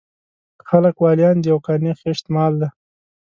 [0.69, 2.67] خلک واليان دي او قانع خېشت مال دی.